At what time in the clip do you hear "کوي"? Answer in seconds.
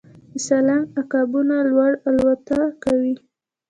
2.83-3.15